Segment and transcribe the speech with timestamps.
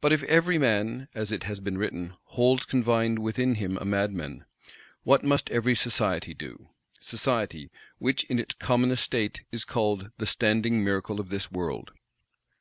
[0.00, 4.10] But if "every man," as it has been written, "holds confined within him a mad
[4.12, 4.44] man,"
[5.04, 11.20] what must every Society do;—Society, which in its commonest state is called "the standing miracle
[11.20, 11.92] of this world"!